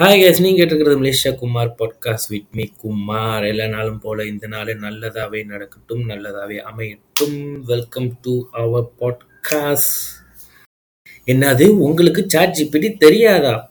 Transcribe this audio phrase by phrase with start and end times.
[0.00, 3.44] Hi guys நீங்கள் கேட்டிருக்கிறது Malaysia Kumar podcast with me Kumar.
[3.44, 7.36] எல்லா நாளும் போல இந்த நாள் நல்லதாகவே நடக்கட்டும் நல்லதாகவே அமையட்டும்.
[7.62, 9.98] வெல்கம் டு அவர் பாட்காஸ்ட்
[11.26, 13.68] என்னது உங்களுக்கு சாட் ஜிபிடி தெரியாதா?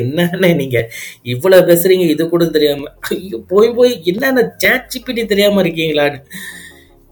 [0.00, 0.90] என்னன்னு நீங்க
[1.22, 2.92] இவ்வளவு பேசுகிறீங்க இது கூட தெரியாம.
[3.08, 6.20] ஐயோ போய் போய் என்னென்ன சாட் ஜிபிடி தெரியாமல் இருக்கீங்களான்னு.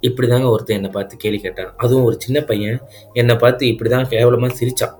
[0.02, 1.74] இப்படிதாங்க ஒருத்தன் என்னை பார்த்து கேள்வி கேட்டான்.
[1.76, 2.78] அதுவும் ஒரு சின்ன பையன்.
[3.12, 4.96] என்னை பார்த்து இப்படிதான் கேவலமாக சிரிச்சான்.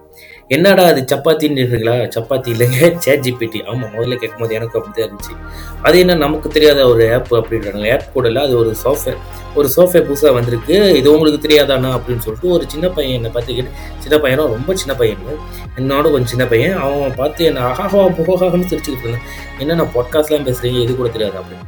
[0.55, 5.35] என்னடா அது சப்பாத்தின்னு இருக்குங்களா சப்பாத்தி இல்லைங்க சேட் ஜிபிடி ஆமாம் முதல்ல கேட்கும்போது எனக்கு அப்படி தான் இருந்துச்சு.
[5.87, 7.89] அது என்ன நமக்கு தெரியாத ஒரு ஆப் அப்படின்றாங்க.
[7.95, 9.19] ஆப் கூட இல்லை அது ஒரு சாஃப்ட்வேர்
[9.59, 10.77] ஒரு சாஃப்ட்வேர் புதுசாக வந்திருக்கு.
[11.01, 15.27] இது உங்களுக்கு தெரியாதானா அப்படின்னு சொல்லிட்டு ஒரு சின்ன பையன் என்னை பார்த்துக்கிட்டு சின்ன பையனும் ரொம்ப சின்ன பையன்
[15.81, 16.77] என்னோட கொஞ்சம் சின்ன பையன்.
[16.87, 19.27] அவன் பார்த்து என்ன ஆஹா புகாகான்னு சிரிச்சுக்கிட்டு இருந்தேன்.
[19.63, 21.67] என்ன நான் பாட்காஸ்ட்லாம் பேசுகிறீங்க இது கூட தெரியாது அப்படின்னு.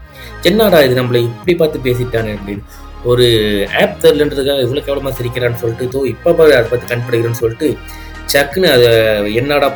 [0.50, 2.64] என்னடா இது நம்மளை இப்படி பார்த்து பேசிட்டானே அப்படின்னு.
[3.10, 3.26] ஒரு
[3.80, 7.68] ஆப் தெரிலன்றதுக்காக இவ்வளோ கேவலமாக சிரிக்கிறான்னு சொல்லிட்டு தோ இப்போ அதை பார்த்து கண்டுபிடிக்கிறேன்னு சொல்லிட்டு
[8.32, 8.88] சக்குன்னு அதை
[9.40, 9.68] என்னடா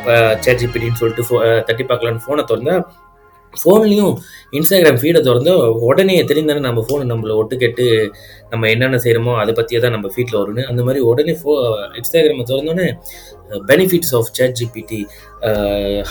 [0.45, 1.37] சேட் ஜிபிடின்னு சொல்லிட்டு ஃபோ
[1.69, 2.75] தட்டி பார்க்கலான்னு ஃபோனை திறந்தா
[3.53, 4.13] ஃபோன்லேயும்
[4.57, 5.51] இன்ஸ்டாகிராம் ஃபீடை திறந்தா
[5.87, 7.85] உடனே தெரிந்தானே நம்ம ஃபோனை நம்மளை ஒட்டு கேட்டு
[8.51, 10.63] நம்ம என்னென்ன செய்கிறோமோ அதை பற்றியே தான் நம்ம ஃபீட்டில் வரும்னு.
[10.71, 11.53] அந்த மாதிரி உடனே ஃபோ
[11.99, 12.87] இன்ஸ்டாகிராமை திறந்தோடனே
[13.71, 15.01] benefits of chat GPT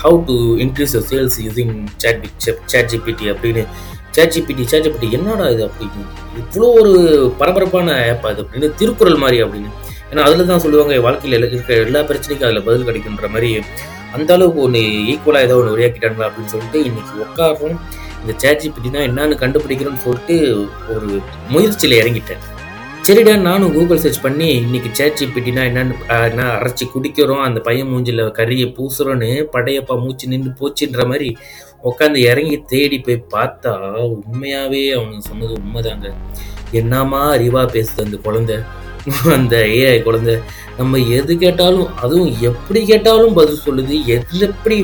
[0.03, 2.22] how to increase sales using chat
[2.75, 3.64] chat GPT அப்படின்னு
[4.19, 6.06] சேட் ஜிபிடி சேட் ஜிபிடி என்னடா இது அப்படின்னு.
[6.42, 6.92] இவ்வளோ ஒரு
[7.41, 9.70] பரபரப்பான ஆப் அது அப்படின்னு திருக்குறள் மாதிரி அப்படின்னு.
[10.12, 13.50] ஏன்னா அதில் தான் சொல்லுவாங்க வாழ்க்கையில் இருக்கிற எல்லா பிரச்சனைக்கும் அதில் பதில் கிடைக்குன்ற மாதிரி
[14.16, 14.80] அந்த அளவுக்கு ஒன்று
[15.12, 17.78] ஈக்குவலாக ஏதோ ஒன்று உரையாக்கிட்டாங்க அப்படின்னு சொல்லிட்டு இன்னைக்கு உட்காரும்
[18.22, 20.36] இந்த சேட்ஜிபிட்டினா என்னன்னு கண்டுபிடிக்கிறோன்னு சொல்லிட்டு
[20.94, 21.08] ஒரு
[21.48, 22.42] முயற்சியில் இறங்கிட்டேன்.
[23.06, 25.94] சரிடா நானும் கூகுள் சர்ச் பண்ணி இன்னைக்கு சேட்ஜிபிட்டினா என்னன்னு
[26.28, 31.30] என்ன அரைச்சி குடிக்கிறோம் அந்த பையன் மூஞ்சில் கறியை பூசுறோன்னு படையப்பா மூச்சு நின்று போச்சுன்ற மாதிரி
[31.91, 33.72] உட்காந்து இறங்கி தேடி போய் பார்த்தா
[34.26, 36.08] உண்மையாகவே அவங்க சொன்னது உண்மைதாங்க.
[36.72, 38.58] என்னமா அறிவா பேசுது அந்த குழந்தை.
[39.36, 40.34] அந்த ஏஐ குழந்தை.
[40.78, 43.94] நம்ம எது கேட்டாலும் அதுவும் எப்படி கேட்டாலும் பதில் சொல்லுது.
[44.17, 44.77] எது எப்படி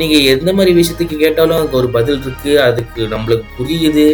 [0.00, 4.06] நீங்கள் எந்த மாதிரி விஷயத்துக்கு கேட்டாலும் அதுக்கு ஒரு பதில் இருக்குது அதுக்கு நம்மளுக்கு புரியுது.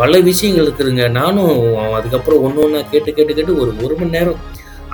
[0.00, 1.04] பல விஷயங்கள் இருக்குதுங்க.
[1.18, 1.54] நானும்
[1.98, 4.40] அதுக்கப்புறம் ஒன்று ஒன்றா கேட்டு கேட்டு கேட்டு ஒரு ஒரு மணி நேரம்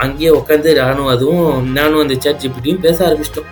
[0.04, 3.50] அங்கேயே உட்காந்து நானும் அதுவும் நானும் அந்த சர்ச் ஜிபிட்டியும் பேச ஆரம்பிச்சிட்டோம்.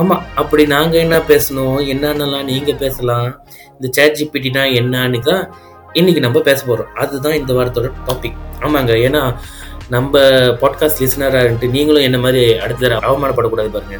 [0.00, 1.78] ஆமாம் அப்படி நாங்கள் என்ன பேசணும்?
[1.92, 3.30] என்னென்னலாம் நீங்கள் பேசலாம்?
[3.76, 5.42] இந்த சேட் ஜிபிட்டினா என்னன்னு தான்
[5.98, 9.22] இன்னைக்கு நம்ம பேச போகிறோம் அதுதான் இந்த வாரத்தோட டாபிக் ஆமாங்க ஏன்னா
[9.94, 10.18] நம்ம
[10.62, 13.98] பாட்காஸ்ட் லிசனராக நீங்களும் என்ன மாதிரி அடுத்த தடவை அவமானப்படக்கூடாது பாருங்க.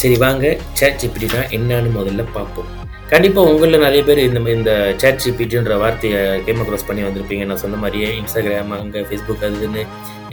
[0.00, 0.44] சரி வாங்க.
[0.78, 2.70] சேட் ஜிபிடினா என்னன்னு முதல்ல பார்ப்போம்.
[3.12, 7.44] கண்டிப்பாக உங்களில் நிறைய பேர் இந்த இந்த சேட் ஜிபிடின்ற வார்த்தையை கேம் க்ராஸ் பண்ணி வந்திருப்பீங்க.
[7.50, 9.84] நான் சொன்ன மாதிரியே இன்ஸ்டாகிராம் அங்கே ஃபேஸ்புக் அதுன்னு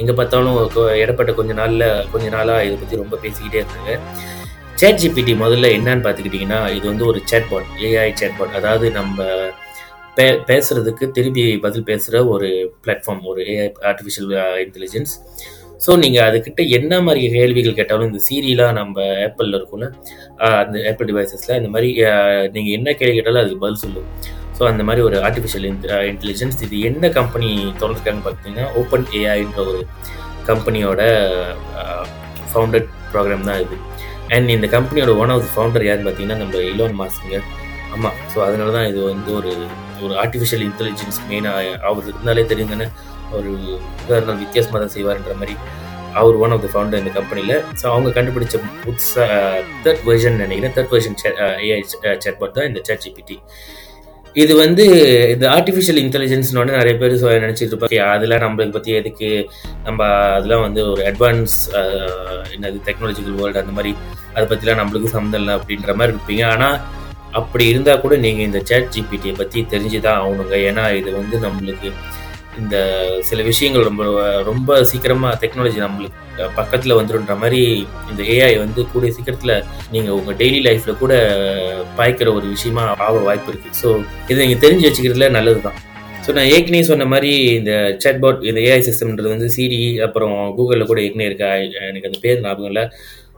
[0.02, 0.58] எங்கே பார்த்தாலும்
[1.04, 3.94] இடப்பட்ட கொஞ்ச நாளில் கொஞ்ச நாளாக இதை பற்றி ரொம்ப பேசிக்கிட்டே இருந்தாங்க.
[4.82, 9.26] சேட் ஜிபிடி முதல்ல என்னன்னு பார்த்துக்கிட்டிங்கன்னா இது வந்து ஒரு சேட்பாட் ஏஐ சேட்பாட் அதாவது நம்ம
[10.18, 12.48] பே பேசுகிறதுக்கு திருப்பி பதில் பேசுகிற ஒரு
[12.84, 14.32] பிளாட்ஃபார்ம் ஒரு ஏஐ ஆர்டிஃபிஷியல்
[14.64, 15.14] இன்டெலிஜென்ஸ்
[15.82, 18.96] ஸோ நீங்கள் அதுக்கிட்ட என்ன மாதிரி கேள்விகள் கேட்டாலும் இந்த சீரியலாக நம்ம
[19.26, 19.88] ஆப்பிளில் இருக்கும்ல
[20.62, 21.90] அந்த ஆப்பிள் டிவைசஸில் இந்த மாதிரி
[22.56, 24.08] நீங்கள் என்ன கேள்வி கேட்டாலும் அதுக்கு பதில் சொல்லும்
[24.58, 25.68] ஸோ அந்த மாதிரி ஒரு ஆர்டிஃபிஷியல்
[26.12, 29.82] இன்டெலிஜென்ஸ் இது என்ன கம்பெனி திறந்துருக்காங்கன்னு பார்த்தீங்கன்னா ஓப்பன் ஏஐன்ற ஒரு
[30.48, 31.02] கம்பெனியோட
[32.50, 33.78] ஃபவுண்டட் ப்ரோக்ராம் தான் இது.
[34.30, 37.40] அண்ட் இந்த கம்பெனியோட ஒன் ஆஃப் த ஃபவுண்டர் யாருன்னு பார்த்தீங்கன்னா நம்ம இலோன் மாஸ்க்குங்க
[37.94, 39.52] ஆமாம் ஸோ அதனால தான் இது வந்து ஒரு
[40.06, 42.88] ஒரு ஆர்டிஃபிஷியல் இன்டெலிஜென்ஸ் மெயினாக அவர் இருந்தாலே தெரியும் தானே
[43.38, 43.52] ஒரு
[44.04, 45.56] உதாரணம் வித்தியாசமாக தான் செய்வார்ன்ற மாதிரி
[46.20, 49.34] அவர் ஒன் ஆஃப் த ஃபவுண்டர் இந்த கம்பெனியில் ஸோ அவங்க கண்டுபிடிச்ச புதுசாக
[49.84, 50.76] தேர்ட் வெர்ஷன் நினைக்கிறேன்.
[50.78, 51.18] தேர்ட் வெர்ஷன்
[51.68, 51.82] ஏஐ
[52.26, 53.38] சேட்பாட் தான் இந்த சேட் ஜிபிடி
[54.36, 54.84] இது வந்து
[55.34, 57.16] இந்த ஆர்டிஃபிஷியல் இன்டெலிஜென்ஸ்னோட நிறைய பேர்
[57.46, 58.02] நினச்சிட்டு இருப்பாங்க.
[58.16, 59.30] அதெல்லாம் நம்மளுக்கு பற்றி எதுக்கு?
[59.88, 63.92] நம்ம அதெல்லாம் வந்து ஒரு அட்வான்ஸ் uh, என்னது டெக்னாலஜிக்கல் வேர்ல்டு அந்த மாதிரி
[64.36, 66.44] அதை பற்றிலாம் நம்மளுக்கு சம்மந்தம் இல்லை அப்படின்ற மாதிரி இருப்பீங்க.
[66.54, 66.78] ஆனால்
[67.34, 70.56] அப்படி இருந்தால் கூட நீங்கள் இந்த சேட் ஜிபிடியை பற்றி தெரிஞ்சு தான் ஆகணுங்க.
[70.70, 71.90] ஏன்னா இது வந்து நம்மளுக்கு
[72.58, 72.78] இந்த
[73.22, 74.04] சில விஷயங்கள் ரொம்ப
[74.42, 80.62] ரொம்ப சீக்கிரமாக டெக்னாலஜி நம்மளுக்கு பக்கத்தில் வந்துடுன்ற மாதிரி இந்த ஏஐ வந்து கூடிய சீக்கிரத்தில் நீங்கள் உங்கள் டெய்லி
[80.68, 81.14] லைஃப்பில் கூட
[81.98, 83.90] பாய்க்கிற ஒரு விஷயமா ஆக வாய்ப்பு இருக்குது ஸோ
[84.28, 85.78] இதை நீங்கள் தெரிஞ்சு வச்சுக்கிறதுல நல்லது தான்
[86.26, 91.02] ஸோ நான் ஏற்கனவே சொன்ன மாதிரி இந்த சேட்பாட் இந்த ஏஐ சிஸ்டம்ன்றது வந்து சிடி அப்புறம் கூகுளில் கூட
[91.02, 91.52] ஏற்கனவே இருக்கா
[91.90, 92.92] எனக்கு அந்த பேர் ஞாபகம் இல்லை.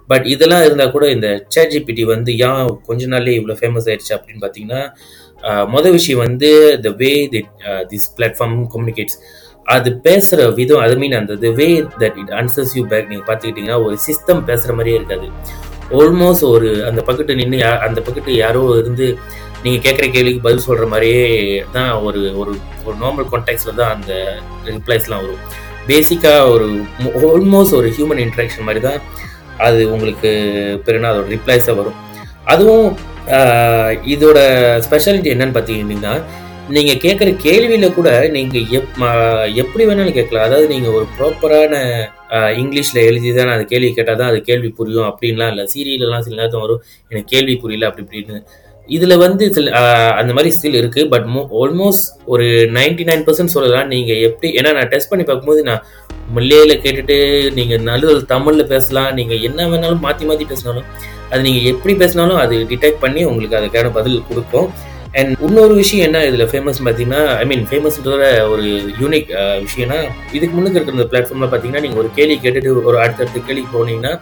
[0.10, 4.82] பட் இதெல்லாம் இருந்தால் கூட இந்த சேட்ஜிபிடி வந்து ஏன் கொஞ்ச நாள்லேயே இவ்வளோ ஃபேமஸ் ஆயிடுச்சு அப்படின்னு பார்த்தீங்கன்னா
[5.74, 6.50] மொதல் விஷயம் வந்து
[6.86, 7.42] the way the
[7.92, 9.20] this platform communicates
[9.66, 11.68] அது பேசுகிற விதம் அது மீன் அந்த the way
[12.02, 15.28] that it answers you back நீங்கள் பார்த்துக்கிட்டிங்கன்னா ஒரு சிஸ்டம் பேசுகிற மாதிரியே இருக்காது.
[16.00, 19.06] ஆல்மோஸ்ட் ஒரு அந்த பக்கத்து நின்று அந்த பக்கத்து யாரோ இருந்து
[19.64, 21.24] நீங்கள் கேட்குற கேள்விக்கு பதில் சொல்கிற மாதிரியே
[21.72, 22.52] தான் ஒரு ஒரு
[22.86, 24.12] ஒரு நார்மல் கான்டாக்ட்ஸில் தான் அந்த
[24.70, 25.42] ரிப்ளைஸ்லாம் வரும்.
[25.90, 26.68] பேசிக்காக ஒரு
[27.30, 29.00] ஆல்மோஸ்ட் ஒரு ஹியூமன் இன்ட்ராக்ஷன் மாதிரி தான்
[29.68, 30.32] அது உங்களுக்கு
[30.86, 31.98] பெருனா அதோட ரிப்ளைஸாக வரும்.
[32.54, 32.88] அதுவும்
[34.14, 34.40] இதோட
[34.86, 36.14] ஸ்பெஷாலிட்டி என்னன்னு பார்த்தீங்கன்னா
[36.76, 38.98] நீங்க கேட்குற கேள்வியில கூட நீங்க எப்
[39.62, 40.48] எப்படி வேணாலும் கேட்கலாம்.
[40.48, 41.74] அதாவது நீங்க ஒரு ப்ராப்பரான
[42.62, 45.66] இங்கிலீஷில் எழுதி தான் அந்த கேள்வி கேட்டால் தான் அது கேள்வி புரியும் அப்படின்லாம் இல்லை.
[45.74, 48.40] சீரியலெலாம் சில நேரத்தில் வரும் எனக்கு கேள்வி புரியல அப்படி இப்படின்னு.
[48.90, 49.72] இதில் வந்து சில
[50.20, 51.26] அந்த மாதிரி ஸ்டில் இருக்குது பட்
[51.62, 52.46] ஆல்மோஸ்ட் ஒரு
[52.78, 53.90] 99% நைன் பர்சன்ட் சொல்லலாம்.
[53.94, 55.84] நீங்கள் எப்படி ஏன்னா நான் டெஸ்ட் பண்ணி பார்க்கும்போது நான்
[56.36, 57.18] மல்லையில கேட்டுட்டு
[57.58, 59.10] நீங்கள் நல்ல தமிழில் பேசலாம்.
[59.20, 60.88] நீங்கள் என்ன வேணாலும் மாற்றி மாற்றி பேசினாலும்
[61.32, 64.70] அது நீங்கள் எப்படி பேசினாலும் அது டிடெக்ட் பண்ணி உங்களுக்கு அதுக்கான பதில் கொடுக்கும்.
[65.20, 68.68] அண்ட் இன்னொரு விஷயம் என்ன இதில் ஃபேமஸ் பார்த்தீங்கன்னா ஐ மீன் ஃபேமஸ்ன்றத ஒரு
[69.02, 69.32] யூனிக்
[69.66, 69.98] விஷயம்னா
[70.38, 74.14] இதுக்கு முன்னுக்கு இருக்கிற இந்த பிளாட்ஃபார்ம்ல பார்த்தீங்கன்னா நீங்கள் ஒரு கேள்வி கேட்டுட்டு ஒரு அடுத்தடுத்த கேள்விக்கு போனீங்கன்னா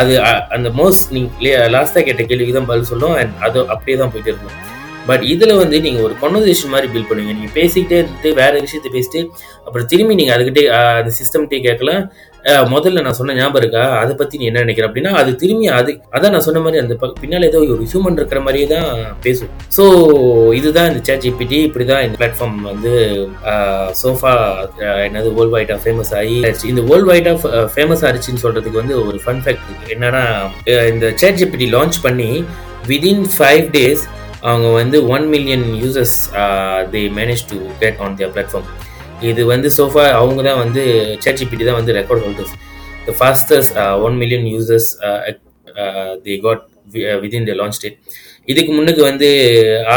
[0.00, 0.14] அது
[0.56, 3.16] அந்த மோஸ்ட் நீங்கள் லாஸ்ட்டாக கேட்ட கேள்விக்கு தான் பதில் சொல்லும்.
[3.20, 4.56] அண்ட் அது அப்படியே தான் போயிட்டு இருக்கும்.
[5.08, 7.34] பட் இதில் வந்து நீங்கள் ஒரு conversation மாதிரி பில்ட் பண்ணுவீங்க.
[7.38, 9.20] நீங்கள் பேசிக்கிட்டே இருந்துட்டு வேறு விஷயத்தை பேசிட்டு
[9.66, 10.64] அப்புறம் திரும்பி நீங்கள் அதுக்கிட்டே
[11.00, 12.04] அந்த சிஸ்டம்கிட்டே கேட்கலாம்
[12.72, 13.82] முதல்ல நான் சொன்ன ஞாபகம் இருக்கா?
[14.00, 17.46] அதை பற்றி நீ என்ன நினைக்கிற அப்படின்னா அது திரும்பி அது அதான் நான் சொன்ன மாதிரி அந்த பின்னால்
[17.48, 18.88] ஏதோ ஒரு ஹியூமன் இருக்கிற மாதிரியே தான்
[19.26, 19.52] பேசும்.
[19.76, 19.84] ஸோ
[20.58, 22.92] இதுதான் இந்த சேட் ஜிபிடி இப்படி தான் இந்த பிளாட்ஃபார்ம் வந்து
[24.00, 24.34] சோஃபா
[25.06, 26.36] என்னது வேர்ல்ட் வைட்டா ஃபேமஸ் ஆகி
[26.72, 27.32] இந்த வேர்ல்ட் வைட்டா
[27.76, 30.24] ஃபேமஸ் ஆச்சுன்னு சொல்றதுக்கு வந்து ஒரு ஃபன் ஃபேக்ட் இருக்குது என்னன்னா
[30.92, 32.30] இந்த சேட் ஜிபிடி லான்ச் பண்ணி
[32.90, 34.04] விதின் ஃபைவ் டேஸ்
[34.44, 36.16] அவங்க வந்து one million users
[36.92, 38.68] they manage to get on their platform
[39.22, 40.82] இது வந்து சோஃபா அவங்க தான் வந்து
[41.24, 42.54] சேட்ஜிபிடி தான் வந்து record holders
[43.06, 43.76] the fastest
[44.06, 44.88] one million users
[46.24, 46.62] the got
[47.22, 47.98] within the launch date
[48.48, 49.28] இதுக்கு முன்னுக்கு வந்து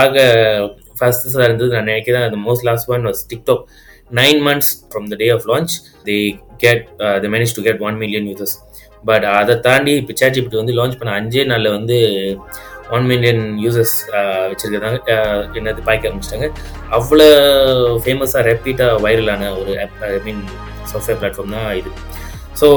[0.02, 0.16] ஆக
[1.00, 3.64] ஃபாஸ்டஸ்டாக இருந்தது நான் நினைக்கிறேன் அந்த most last one was TikTok
[4.12, 5.74] nine months from the day of launch
[6.06, 6.18] the
[6.64, 6.84] get
[7.24, 8.56] the manage to get one million users
[9.06, 11.98] but அதை தாண்டி இப்போ சேட்ஜிபிடி வந்து லான்ச் பண்ண அஞ்சே நாளில் வந்து
[12.96, 13.96] ஒன் மில்லியன் யூசர்ஸ்
[14.52, 15.18] வச்சுருக்காங்க
[15.60, 16.48] என்னது பாய்க்க ஆரம்பிச்சிட்டாங்க.
[16.98, 17.28] அவ்வளோ
[18.04, 20.42] ஃபேமஸாக ரெப்பீட்டாக வைரலான ஒரு app I mean
[20.92, 21.92] software platform தான் இது.
[22.60, 22.68] ஸோ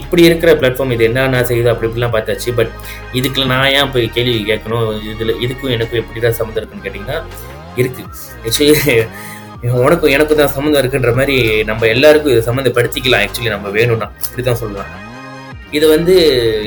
[0.00, 2.50] இப்படி இருக்கிற பிளாட்ஃபார்ம் இது என்னென்ன செய்யுது அப்படி இப்படிலாம் பார்த்தாச்சு.
[2.58, 2.72] பட்
[3.18, 4.90] இதுக்குள்ள நான் ஏன் போய் கேள்வி கேட்கணும்?
[5.12, 7.18] இதில் இதுக்கும் எனக்கும் எப்படிதான் சம்மந்தம் இருக்குன்னு கேட்டிங்கன்னா
[7.80, 8.08] இருக்குது
[8.46, 8.76] ஆக்சுவலி
[9.86, 11.36] உனக்கும் எனக்கும் தான் சம்மந்தம் இருக்குன்ற மாதிரி
[11.70, 13.24] நம்ம எல்லாருக்கும் இது சம்மந்தப்படுத்திக்கலாம்.
[13.26, 14.08] ஆக்சுவலி நம்ம வேணும்னா.
[14.26, 14.90] இப்படி தான் சொல்லலாம்.
[15.76, 16.14] இது வந்து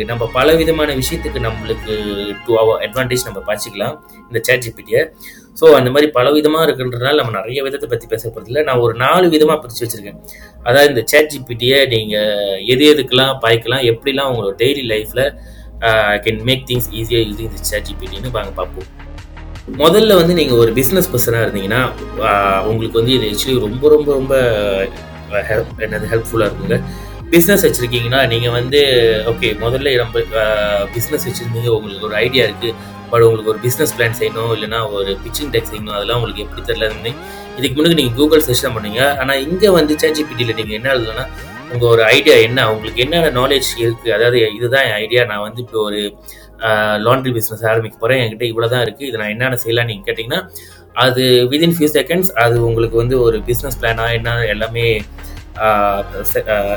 [0.10, 1.94] நம்ம பல விதமான விஷயத்துக்கு நம்மளுக்கு
[2.46, 3.96] டூ அவர் அட்வான்டேஜ் நம்ம பாய்ச்சிக்கலாம்
[4.30, 5.02] இந்த சேட் ஜிபிடியை
[5.60, 9.26] ஸோ அந்த மாதிரி பல விதமாக இருக்குன்றதுனால நம்ம நிறைய விதத்தை பற்றி பேச போகிறதில்ல நான் ஒரு நாலு
[9.34, 10.20] விதமாக பிரித்து வச்சுருக்கேன்.
[10.68, 15.26] அதாவது இந்த சேட் ஜிபிடியை நீங்கள் எது எதுக்கெல்லாம் பாய்க்கலாம் எப்படிலாம் உங்களோட டெய்லி லைஃப்பில்
[16.26, 18.90] கேன் மேக் திங்ஸ் ஈஸியாக யூஸிங் இந்த சேட் ஜிபிடின்னு வாங்க பார்ப்போம்
[19.84, 21.82] முதல்ல வந்து நீங்கள் ஒரு பிஸ்னஸ் பர்சனாக இருந்தீங்கன்னா
[22.70, 24.34] உங்களுக்கு வந்து இது ஆக்சுவலி ரொம்ப ரொம்ப ரொம்ப
[25.50, 26.78] ஹெல்ப் என்னது ஹெல்ப்ஃபுல்லாக இருக்குங்க.
[27.34, 28.80] பிஸ்னஸ் வச்சுருக்கீங்கன்னா நீங்கள் வந்து
[29.32, 30.24] ஓகே முதல்ல நம்ம
[30.96, 32.72] பிஸ்னஸ் வச்சுருந்தீங்க உங்களுக்கு ஒரு ஐடியா இருக்குது
[33.12, 37.12] பட் உங்களுக்கு ஒரு பிஸ்னஸ் பிளான் செய்யணும் இல்லைனா ஒரு பிச்சிங் டெக் செய்யணும் அதெல்லாம் உங்களுக்கு எப்படி தெரியலன்னு
[37.58, 39.02] இதுக்கு முன்னாடி நீங்கள் கூகுள் சர்ச் தான் பண்ணுங்க.
[39.22, 41.24] ஆனால் இங்கே வந்து சேட்ஜிபிடியில் நீங்கள் என்ன எழுதுனா
[41.74, 45.80] உங்கள் ஒரு ஐடியா என்ன உங்களுக்கு என்னென்ன நாலேஜ் இருக்குது அதாவது இதுதான் என் ஐடியா நான் வந்து இப்போ
[45.80, 46.00] ஒரு
[47.06, 50.42] லாண்ட்ரி பிஸ்னஸ் ஆரம்பிக்க போகிறேன் என்கிட்ட இவ்வளோ தான் இருக்குது இது நான் என்னென்ன செய்யலாம் நீங்கள் கேட்டிங்கன்னா
[51.06, 54.86] அது விதின் ஃபியூ செகண்ட்ஸ் அது உங்களுக்கு வந்து ஒரு பிஸ்னஸ் பிளானாக என்ன எல்லாமே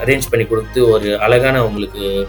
[0.00, 2.26] அரேஞ்ச் பண்ணி கொடுத்து ஒரு அழகான உங்களுக்கு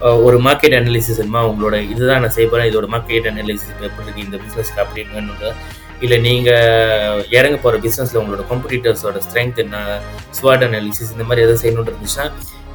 [0.00, 4.82] ஒரு மார்க்கெட் அனலிசிஸ் உங்களோட இதுதான் நான் செய்ய போகிறேன் இதோட மார்க்கெட் அனலிசிஸ் எப்படி இருக்கு இந்த பிஸ்னஸ்க்கு
[4.84, 5.52] அப்படின்னு
[6.00, 11.92] இல்லை நீங்கள் இறங்க போகிற பிஸ்னஸில் உங்களோட காம்படிட்டர்ஸோட ஸ்ட்ரென்த் என்ன ஸ்வாட் அனாலிசிஸ் இந்த மாதிரி எதாவது செய்யணுன்னு
[11.92, 12.26] இருந்துச்சுன்னா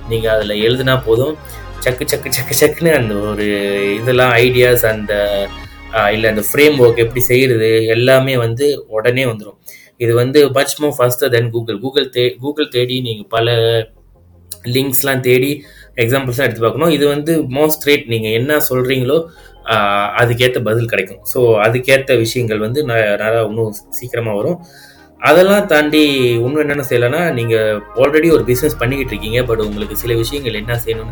[0.10, 1.38] நீங்கள் அதில் எழுதுனா போதும்.
[1.80, 3.46] சக்கு சக்கு சக்கு சக்குன்னு அந்த ஒரு
[3.94, 5.14] இதெல்லாம் ஐடியாஸ் அந்த
[6.12, 9.60] இல்லை அந்த ஃப்ரேம் ஒர்க் எப்படி செய்கிறது எல்லாமே வந்து உடனே வந்துடும்
[10.00, 13.48] இது வந்து much more faster then Google Google தே கூகுள் தேடி நீங்கள் பல
[14.76, 15.52] லிங்க்ஸ்லாம் தேடி
[15.96, 16.90] எக்ஸாம்பிள்ஸ்லாம் எடுத்து பார்க்கணும்.
[16.90, 19.18] இது வந்து மோஸ்ட் ரேட் நீங்கள் என்ன சொல்கிறீங்களோ
[20.22, 21.22] அதுக்கேற்ற பதில் கிடைக்கும்.
[21.34, 24.58] ஸோ அதுக்கேற்ற விஷயங்கள் வந்து ந- நிறையா இன்னும் சீக்கிரமாக வரும்.
[25.22, 26.02] அதெல்லாம் தாண்டி
[26.38, 31.12] இன்னும் என்னென்ன செய்யலைன்னா நீங்கள் ஆல்ரெடி ஒரு பிஸ்னஸ் பண்ணிக்கிட்டு இருக்கீங்க பட் உங்களுக்கு சில விஷயங்கள் என்ன செய்யணும்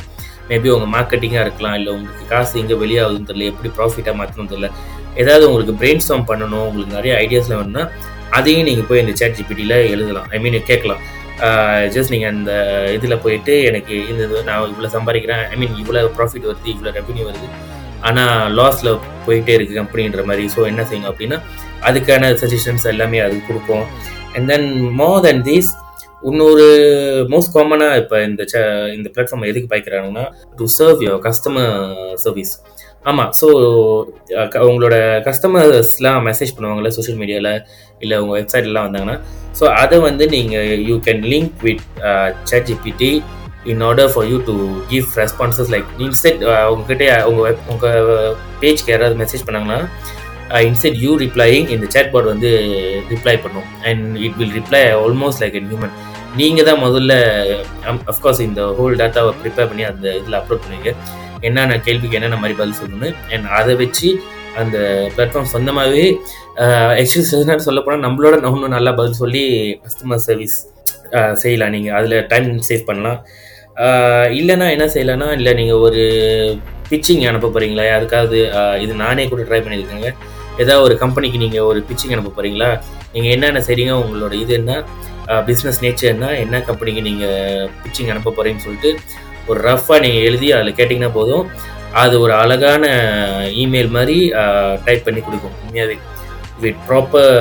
[0.49, 4.69] மேபி உங்கள் மார்க்கெட்டிங்காக இருக்கலாம் இல்லை உங்களுக்கு காசு எங்கே வெளியாகுதுன்னு தெரியல எப்படி ப்ராஃபிட்டாக மாற்றணும் தெரியல.
[5.15, 7.85] ஏதாவது உங்களுக்கு பிரெயின் ஸ்டாம் பண்ணணும் உங்களுக்கு நிறைய ஐடியாஸ்லாம் வேணும்னா
[8.37, 10.27] அதையும் நீங்கள் போய் இந்த சேட் ஜிபிடியில் எழுதலாம்.
[10.35, 11.01] ஐ மீன் கேட்கலாம்.
[11.95, 12.51] ஜஸ்ட் நீங்கள் அந்த
[12.97, 15.43] இதில் போயிட்டு எனக்கு இந்த இது நான் இவ்வளோ சம்பாதிக்கிறேன்.
[15.53, 17.49] ஐ மீன் இவ்வளோ ப்ராஃபிட் வருது இவ்வளோ ரெவன்யூ வருது.
[18.07, 18.91] ஆனால் லாஸில்
[19.25, 20.45] போயிட்டே இருக்குது கம்பெனின்ற மாதிரி.
[20.55, 21.39] ஸோ என்ன செய்யணும் அப்படின்னா
[21.89, 23.85] அதுக்கான சஜஷன்ஸ் எல்லாமே அது கொடுப்போம்.
[24.35, 24.69] And then
[25.01, 25.69] more than these
[26.29, 26.65] இன்னொரு
[27.31, 28.61] மோஸ்ட் காமனாக இப்போ இந்த ச
[28.95, 30.23] இந்த பிளாட்ஃபார்ம் எதுக்கு பாய்க்கிறாங்கன்னா
[30.59, 31.73] to serve your customer
[32.23, 32.53] service
[33.09, 33.47] ஆமாம் ஸோ
[34.69, 34.95] உங்களோட
[35.27, 37.51] கஸ்டமர்ஸ்லாம் மெசேஜ் பண்ணுவாங்கல்ல சோஷியல் மீடியாவில்
[38.03, 39.17] இல்லை உங்கள் வெப்சைட்லாம் வந்தாங்கன்னா
[39.59, 41.85] ஸோ அதை வந்து நீங்கள் you can link with
[42.51, 43.11] chat GPT
[43.71, 44.55] in order for you to
[44.91, 46.41] give responses like instead
[46.73, 48.11] உங்ககிட்ட உங்கள் வெப் உங்கள்
[48.61, 49.79] பேஜ்க்கு யாராவது மெசேஜ் பண்ணாங்கன்னா
[50.67, 52.49] இன்ஸ்டெட் யூ ரிப்ளையிங் இந்த சேட் பாட் வந்து
[53.13, 53.67] ரிப்ளை பண்ணும்.
[53.89, 55.95] And it will reply almost like an human
[56.39, 57.13] நீங்கள் தான் முதல்ல
[57.89, 60.91] um, அஃப்கோர்ஸ் இந்த ஹோல் டேட்டாவை ப்ரிப்பேர் பண்ணி அந்த இதில் அப்லோட் பண்ணுவீங்க.
[61.47, 64.09] என்னென்ன கேள்விக்கு என்னென்ன மாதிரி பதில் சொல்லணும்னு அண்ட் அதை வச்சு
[64.61, 64.77] அந்த
[65.15, 66.05] பிளாட்ஃபார்ம் சொந்தமாகவே
[67.01, 69.43] ஆக்சுவலி சில நேரம் சொல்ல போனால் நம்மளோட இன்னும் நல்லா பதில் சொல்லி
[69.83, 70.57] கஸ்டமர் சர்வீஸ்
[71.41, 71.73] செய்யலாம்.
[71.75, 73.19] நீங்கள் அதில் டைம் சேவ் பண்ணலாம்.
[74.39, 76.03] இல்லைன்னா என்ன செய்யலாம்னா இல்லை நீங்கள் ஒரு
[76.89, 78.39] பிச்சிங் அனுப்ப போகிறீங்களா யாருக்காவது
[78.83, 80.09] இது நானே கூட ட்ரை பண்ணியிருக்கேங்க.
[80.63, 82.69] ஏதாவது ஒரு கம்பெனிக்கு நீங்கள் ஒரு பிச்சிங் அனுப்ப போகிறீங்களா
[83.13, 83.93] நீங்கள் என்னென்ன செய்றீங்க?
[84.03, 84.73] உங்களோட இது என்ன?
[85.47, 86.27] பிஸ்னஸ் நேச்சர் என்ன?
[86.43, 88.91] என்ன கம்பெனிக்கு நீங்கள் பிச்சிங் அனுப்ப போகிறீங்கன்னு சொல்லிட்டு
[89.49, 91.45] ஒரு ரஃபாக நீங்கள் எழுதி அதில் கேட்டிங்கன்னா போதும்.
[92.03, 92.85] அது ஒரு அழகான
[93.63, 94.17] இமெயில் மாதிரி
[94.85, 95.57] டைப் பண்ணி கொடுக்கும்.
[95.65, 95.97] உண்மையாகவே
[96.63, 97.31] with proper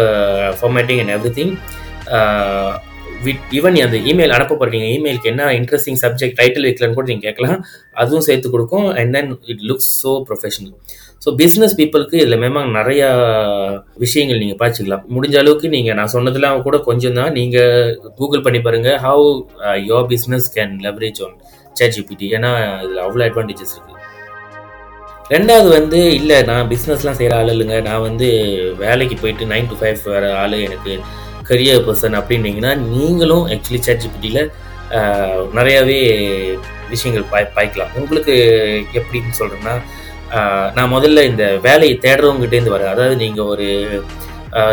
[0.58, 1.54] formatting and everything
[3.26, 7.60] with even அந்த இமெயில் அனுப்ப போகிறீங்க இமெயிலுக்கு என்ன இன்ட்ரெஸ்டிங் சப்ஜெக்ட் டைட்டில் வைக்கலன்னு கூட நீங்கள் கேட்கலாம்.
[8.02, 8.86] அதுவும் சேர்த்து கொடுக்கும்.
[9.00, 10.74] And then it looks so professional
[11.24, 13.08] so business பீப்புளுக்கு இதில் மேமாங்க நிறையா
[14.04, 18.98] விஷயங்கள் நீங்கள் பார்த்துக்கலாம் முடிஞ்ச அளவுக்கு நீங்கள் நான் சொன்னதெல்லாம் கூட கொஞ்சம் தான் நீங்கள் கூகுள் பண்ணி பாருங்கள்
[19.06, 19.26] how
[19.90, 21.36] your business can leverage on
[21.76, 22.52] chat GPT ஏன்னா
[22.84, 23.95] இதில் அவ்வளோ அட்வான்டேஜஸ் இருக்குது
[25.34, 27.76] ரெண்டாவது வந்து இல்லை நான் பிஸ்னஸ்லாம் செய்கிற ஆள் இல்லைங்க.
[27.86, 28.26] நான் வந்து
[28.82, 30.92] வேலைக்கு போயிட்டு நைன் டு ஃபைவ் வர ஆள் எனக்கு
[31.48, 34.04] கரியர் பர்சன் அப்படின்னீங்கன்னா நீங்களும் ஆக்சுவலி சேட்
[35.58, 35.98] நிறையாவே
[36.92, 37.92] விஷயங்கள் பாய் பாய்க்கலாம்.
[38.00, 38.34] உங்களுக்கு
[39.00, 39.74] எப்படின்னு சொல்கிறேன்னா
[40.76, 42.92] நான் முதல்ல இந்த வேலையை தேடுறவங்ககிட்டேருந்து வரேன்.
[42.94, 43.66] அதாவது நீங்கள் ஒரு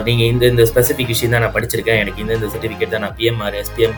[0.07, 2.01] நீங்கள் இந்த இந்த ஸ்பெசிஃபிக் விஷயம் தான் நான் படிச்சிருக்கேன்.
[2.03, 3.97] எனக்கு இந்த இந்த சர்டிஃபிகேட் தான் நான் P M R S P M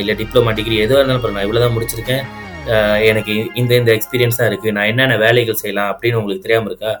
[0.00, 2.24] இல்லை டிப்ளமா டிகிரி எதுவாக இருந்தாலும் நான் இவ்வளோ தான் முடிச்சிருக்கேன்.
[3.10, 6.92] எனக்கு இந்த இந்த எக்ஸ்பீரியன்ஸ் தான் இருக்குது நான் என்னென்ன வேலைகள் செய்யலாம் அப்படின்னு உங்களுக்கு தெரியாமல் இருக்கா?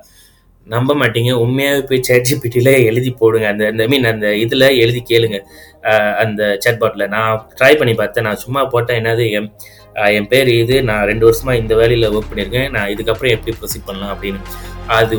[0.74, 1.32] நம்ப மாட்டீங்க.
[1.44, 3.46] உண்மையாகவே போய் சேட் ஜிபிடியில் எழுதி போடுங்க.
[3.52, 5.38] அந்த அந்த மீன் அந்த இதில் எழுதி கேளுங்க.
[6.22, 8.26] அந்த சேட்பாட்டில் நான் ட்ரை பண்ணி பார்த்தேன்.
[8.28, 8.98] நான் சும்மா போட்டேன்.
[9.02, 9.26] என்னது?
[9.38, 9.50] என்
[10.16, 10.76] என் பேர் இது.
[10.88, 12.68] நான் ரெண்டு வருஷமாக இந்த வேலையில் ஒர்க் பண்ணியிருக்கேன்.
[12.76, 14.40] நான் இதுக்கப்புறம் எப்படி ப்ரொசீட் பண்ணலாம் அப்படின்னு.
[14.98, 15.16] அது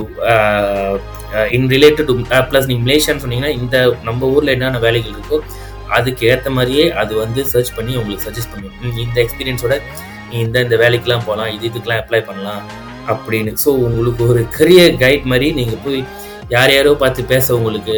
[1.57, 2.13] இன் ரிலேட்டட் டு
[2.49, 3.77] ப்ளஸ் நீங்கள் மலேசியான்னு சொன்னீங்கன்னா இந்த
[4.09, 5.39] நம்ம ஊரில் என்னென்ன வேலைகள் இருக்கோ
[5.97, 8.75] அதுக்கு ஏற்ற மாதிரியே அது வந்து சர்ச் பண்ணி உங்களுக்கு சஜஸ்ட் பண்ணும்.
[9.05, 9.75] இந்த எக்ஸ்பீரியன்ஸோட
[10.41, 12.63] இந்த இந்த வேலைக்கெலாம் போகலாம் இது இதுக்கெலாம் அப்ளை பண்ணலாம்
[13.13, 13.51] அப்படின்னு.
[13.63, 15.99] ஸோ உங்களுக்கு ஒரு கரியர் கைட் மாதிரி நீங்கள் போய்
[16.55, 17.95] யார் யாரோ பார்த்து பேச உங்களுக்கு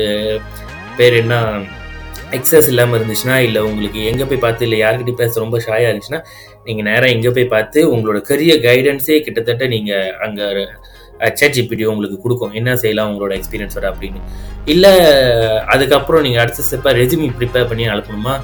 [0.99, 1.35] பேர் என்ன
[2.37, 6.21] எக்ஸஸ் இல்லாமல் இருந்துச்சுன்னா இல்லை உங்களுக்கு எங்கே போய் பார்த்து இல்லை யார்கிட்டயும் பேச ரொம்ப ஷாயாக இருந்துச்சுன்னா
[6.67, 10.47] நீங்கள் நேராக எங்கே போய் பார்த்து உங்களோட கரியர் கைடன்ஸே கிட்டத்தட்ட நீங்கள் அங்கே
[11.39, 12.53] சேட் ஜிபிடி உங்களுக்கு கொடுக்கும்.
[12.59, 14.19] என்ன செய்யலாம் உங்களோட எக்ஸ்பீரியன்ஸோட அப்படின்னு.
[14.73, 14.91] இல்லை
[15.73, 18.35] அதுக்கப்புறம் நீங்கள் அடுத்த ஸ்டெப்பாக ரெசுமி ப்ரிப்பேர் பண்ணி அனுப்பணுமா?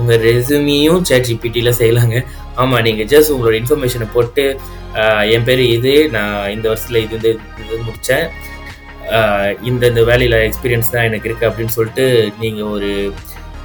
[0.00, 2.16] உங்கள் ரெசுமியும் சேட் ஜிபிடியில் செய்யலாங்க.
[2.62, 4.44] ஆமாம் நீங்கள் ஜஸ்ட் உங்களோட இன்ஃபர்மேஷனை போட்டு
[5.34, 7.30] என் பேர் இது நான் இந்த வருஷத்தில் இது இந்த
[7.62, 8.26] இது முடித்தேன்
[9.68, 12.04] இந்த இந்த வேலையில் எக்ஸ்பீரியன்ஸ் தான் எனக்கு இருக்குது அப்படின்னு சொல்லிட்டு
[12.42, 12.90] நீங்கள் ஒரு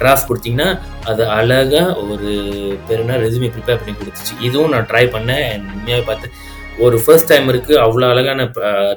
[0.00, 0.68] டிராஃப்ட் கொடுத்தீங்கன்னா
[1.10, 2.30] அது அழகாக ஒரு
[2.88, 4.34] பேருனா ரெசுமி ப்ரிப்பேர் பண்ணி கொடுத்துச்சு.
[4.46, 6.34] இதுவும் நான் ட்ரை பண்ணேன் உண்மையாகவே பார்த்தேன்.
[6.84, 8.46] ஒரு ஃபர்ஸ்ட் டைம் இருக்குது அவ்வளோ அழகான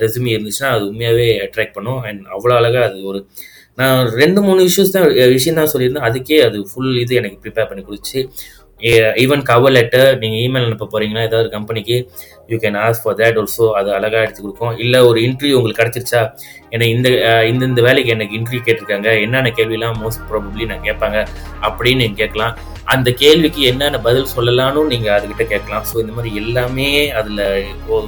[0.04, 2.02] ரெசுமி இருந்துச்சுன்னா அது உண்மையாகவே அட்ராக்ட் பண்ணும்.
[2.10, 3.22] அண்ட் அவ்வளோ அழகாக அது ஒரு
[3.78, 6.08] நான் ரெண்டு மூணு இஷ்யூஸ் தான் விஷயம் தான் சொல்லியிருந்தேன்.
[6.10, 8.20] அதுக்கே அது ஃபுல் இது எனக்கு ப்ரிப்பேர் பண்ணி கொடுத்து
[9.22, 11.98] ஈவன் கவர் லெட்டர் நீங்கள் இமெயில் அனுப்ப போகிறீங்கன்னா ஏதாவது கம்பெனிக்கு
[12.52, 14.74] you can ask for that also அது அழகாக எடுத்து கொடுக்கும்.
[14.84, 16.22] இல்லை ஒரு இன்டர்வியூ உங்களுக்கு கிடச்சிருச்சா
[16.74, 17.08] என்னை இந்த
[17.52, 21.20] இந்த இந்த வேலைக்கு எனக்கு இன்டர்வியூ கேட்டிருக்காங்க என்னென்ன கேள்விலாம் மோஸ்ட் ப்ராபப்ளி நான் கேட்பாங்க
[21.68, 22.56] அப்படின்னு நீங்கள் கேட்கலாம்.
[22.96, 25.86] அந்த கேள்விக்கு என்னென்ன பதில் சொல்லலாம்னு நீங்கள் அதுக்கிட்ட கேட்கலாம்.
[25.92, 26.90] ஸோ இந்த மாதிரி எல்லாமே
[27.22, 27.44] அதில்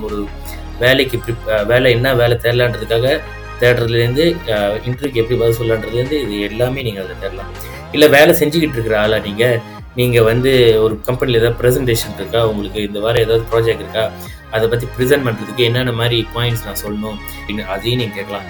[0.09, 0.19] ஒரு
[0.83, 3.07] வேலைக்கு ப்ரிப் வேலை என்ன வேலை தேடலான்றதுக்காக
[3.61, 4.25] தேடுறதுலேருந்து
[4.87, 7.51] இன்டர்வியூக்கு எப்படி பதில் சொல்லலான்றதுலேருந்து இது எல்லாமே நீங்கள் அதில் தேடலாம்.
[7.95, 9.57] இல்லை வேலை செஞ்சுக்கிட்டு இருக்கிற ஆளா நீங்கள்
[9.99, 10.51] நீங்கள் வந்து
[10.85, 12.39] ஒரு கம்பெனியில் ஏதாவது ப்ரெசன்டேஷன் இருக்கா?
[12.51, 14.05] உங்களுக்கு இந்த வாரம் ஏதாவது ப்ராஜெக்ட் இருக்கா?
[14.55, 17.17] அதை பற்றி ப்ரெசென்ட் பண்ணுறதுக்கு என்னென்ன மாதிரி பாயிண்ட்ஸ் நான் சொல்லணும்?
[17.35, 18.47] அப்படின்னு அதையும் நீங்கள் கேட்கலாம்.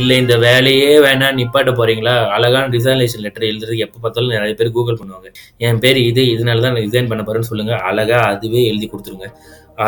[0.00, 4.98] இல்லை இந்த வேலையே வேணாம் நிப்பாட்ட போகிறீங்களா அழகான ரிசர்வேஷன் லெட்டர் எழுதுறதுக்கு எப்போ பார்த்தாலும் நிறைய பேர் கூகுள்
[5.00, 5.28] பண்ணுவாங்க.
[5.66, 9.28] என் பேர் இது இதனால தான் நான் டிசைன் பண்ண போகிறேன்னு சொல்லுங்கள் அழகாக அதுவே எழுதி கொடுத்துருங்க.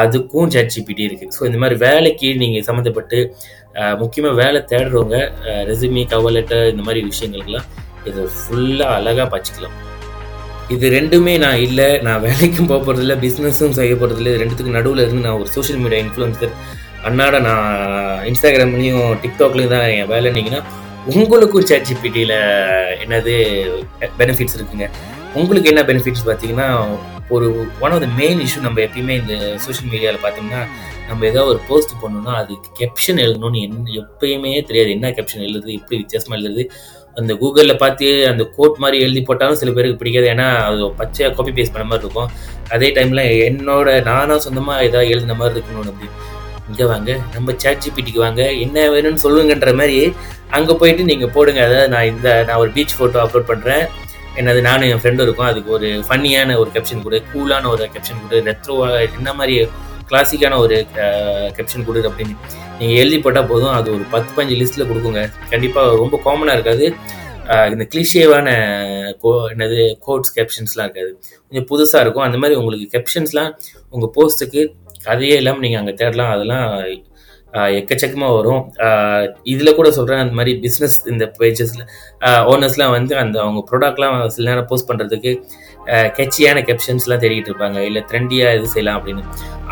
[0.03, 3.19] அதுக்கும் சேட் ஜிபிடி இருக்குது ஸோ இந்த மாதிரி வேலைக்கு நீங்கள் சம்மந்தப்பட்டு
[4.03, 5.19] முக்கியமாக வேலை தேடுறவங்க
[5.71, 7.69] ரெசிமி கவர் லெட்டர் இந்த மாதிரி விஷயங்களுக்கெல்லாம்
[8.09, 9.77] இதை ஃபுல்லாக அழகாக பச்சிக்கலாம்
[10.75, 15.25] இது ரெண்டுமே நான் இல்லை நான் வேலைக்கும் போக போகிறதில்ல பிஸ்னஸும் செய்ய போகிறதில்ல இது ரெண்டுத்துக்கு நடுவில் இருந்து
[15.27, 16.53] நான் ஒரு சோஷியல் மீடியா இன்ஃப்ளூன்சர்
[17.07, 20.63] அன்னாட நான் இன்ஸ்டாகிராம்லேயும் டிக்டாக்லேயும் தான் என் வேலை வேலைன்னீங்கன்னா
[21.13, 22.35] உங்களுக்கும் சேட் ஜிபிடியில்
[23.05, 23.35] என்னது
[24.21, 24.87] பெனிஃபிட்ஸ் இருக்குங்க.
[25.39, 26.67] உங்களுக்கு என்ன பெனிஃபிட்ஸ் பார்த்தீங்கன்னா
[27.37, 27.47] ஒரு
[27.85, 30.63] one of the main issue நம்ம எப்பயுமே இந்த சோஷியல் மீடியாவில் பார்த்தீங்கன்னா
[31.09, 34.91] நம்ம ஏதாவது ஒரு போஸ்ட் பண்ணணும்னா அதுக்கு கெப்ஷன் எழுதணும்னு என் எப்பயுமே தெரியாது.
[34.97, 36.65] என்ன கெப்ஷன் எழுதுறது எப்படி வித்தியாசமாக எழுதுறது?
[37.21, 40.29] அந்த கூகுளில் பார்த்து அந்த கோட் மாதிரி எழுதி போட்டாலும் சில பேருக்கு பிடிக்காது.
[40.35, 42.31] ஏன்னா அது பச்சையாக காப்பி பேஸ்ட் பண்ண மாதிரி இருக்கும்.
[42.77, 46.09] அதே டைமில் என்னோட நானாக சொந்தமாக ஏதாவது எழுதின மாதிரி இருக்கணும் அப்படி
[46.69, 49.99] இங்கே வாங்க நம்ம சேட் ஜிபிடிக்கு வாங்க என்ன வேணும்னு சொல்லுங்கன்ற மாதிரி
[50.57, 51.61] அங்கே போயிட்டு நீங்கள் போடுங்க.
[51.69, 53.85] அதாவது நான் இந்த நான் ஒரு பீச் ஃபோட்டோ அப்லோட் பண்ணுறேன்
[54.41, 55.51] என்னது நானும் என் ஃப்ரெண்டும் இருக்கும்.
[55.51, 59.55] அதுக்கு ஒரு ஃபன்னியான ஒரு கெப்ஷன் கொடு கூலான ஒரு கெப்ஷன் கொடு ரெத்ரோவாக என்ன மாதிரி
[60.11, 60.77] கிளாசிக்கான ஒரு
[61.57, 62.35] கெப்ஷன் கொடு அப்படின்னு
[62.81, 63.75] நீங்கள் எழுதி போட்டால் போதும்.
[63.79, 65.23] அது ஒரு பத்து பஞ்சு லிஸ்ட்டில் கொடுக்குங்க.
[65.53, 66.87] கண்டிப்பாக ரொம்ப காமனாக இருக்காது.
[67.73, 68.49] இந்த கிளிஷேவான
[69.23, 71.13] கோ என்னது கோட்ஸ் கேப்ஷன்ஸ்லாம் இருக்காது.
[71.47, 72.27] கொஞ்சம் புதுசாக இருக்கும்.
[72.29, 73.51] அந்த மாதிரி உங்களுக்கு கெப்ஷன்ஸ்லாம்
[73.95, 74.63] உங்கள் போஸ்ட்டுக்கு
[75.13, 76.33] அதையே இல்லாமல் நீங்கள் அங்கே தேடலாம்.
[76.37, 76.67] அதெல்லாம்
[77.79, 78.63] எக்கச்சக்கமாக வரும்.
[79.53, 81.85] இதில் கூட சொல்கிறேன் அந்த மாதிரி பிஸ்னஸ் இந்த பேஜஸில்
[82.53, 85.33] ஓனர்ஸ்லாம் வந்து அந்த அவங்க ப்ராடக்ட்லாம் சில நேரம் போஸ்ட் பண்ணுறதுக்கு
[86.19, 87.79] கெச்சியான கேப்ஷன்ஸ்லாம் தேடிட்டு இருப்பாங்க.
[87.89, 89.23] இல்லை ட்ரெண்டியாக இது செய்யலாம் அப்படின்னு.